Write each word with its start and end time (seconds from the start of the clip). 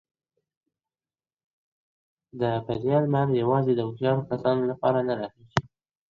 د 2.39 2.41
بریا 2.65 2.97
لمر 3.03 3.27
یوازي 3.41 3.73
د 3.75 3.79
هوښیارو 3.87 4.27
کسانو 4.29 4.63
لپاره 4.71 4.99
نه 5.07 5.13
راخېژي. 5.19 5.59